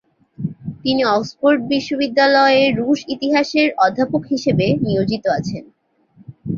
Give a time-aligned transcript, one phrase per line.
[0.83, 5.63] তিনি অক্সফোর্ড বিশ্ববিদ্যালয়ে রুশ ইতিহাসের অধ্যাপক হিসেবে নিয়োজিত আছেন।